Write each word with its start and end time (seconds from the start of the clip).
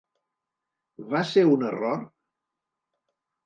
Va 1.11 1.21
ser 1.33 1.45
un 1.51 1.67
error?. 1.69 2.03